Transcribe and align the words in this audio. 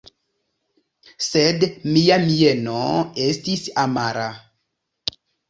Sed 1.25 1.65
mia 1.97 2.17
mieno 2.23 2.81
estis 3.27 3.69
amara. 3.85 4.27